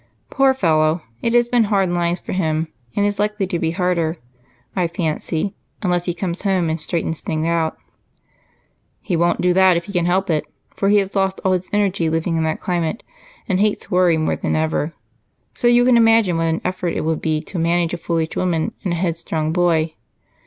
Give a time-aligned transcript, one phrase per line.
[0.31, 4.17] Poor fellow, it has been hard lines for him, and is likely to be harder,
[4.75, 7.77] I fancy, unless he comes home and straightens things out."
[8.99, 10.47] "He won't do that if he can help it.
[10.89, 13.03] He has lost all his energy living in that climate
[13.47, 14.95] and hates worry more than ever,
[15.53, 18.73] so you can imagine what an effort it would be to manage a foolish woman
[18.83, 19.93] and a headstrong boy.